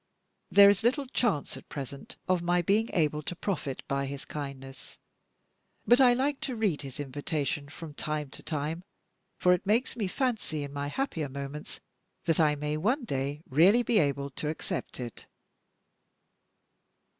[0.49, 4.97] There is little chance at present of my being able to profit by his kindness;
[5.85, 8.83] but I like to read his invitation from time to time,
[9.37, 11.81] for it makes me fancy, in my happier moments,
[12.25, 15.27] that I may one day really be able to accept it.